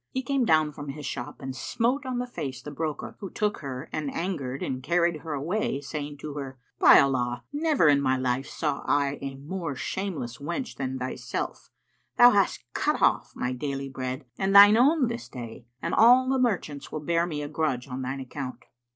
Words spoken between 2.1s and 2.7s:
the face